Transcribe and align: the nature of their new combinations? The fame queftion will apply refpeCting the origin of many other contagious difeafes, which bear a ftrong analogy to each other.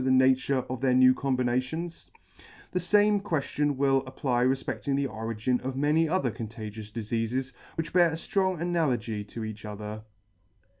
the 0.03 0.09
nature 0.09 0.65
of 0.67 0.81
their 0.81 0.95
new 0.95 1.13
combinations? 1.13 2.09
The 2.71 2.79
fame 2.79 3.21
queftion 3.21 3.75
will 3.77 4.03
apply 4.07 4.43
refpeCting 4.45 4.95
the 4.95 5.05
origin 5.05 5.61
of 5.61 5.75
many 5.75 6.09
other 6.09 6.31
contagious 6.31 6.89
difeafes, 6.89 7.53
which 7.75 7.93
bear 7.93 8.07
a 8.09 8.13
ftrong 8.13 8.59
analogy 8.59 9.23
to 9.25 9.43
each 9.43 9.63
other. 9.63 10.01